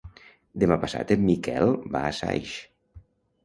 [0.63, 2.59] Demà passat en Miquel va a Saix.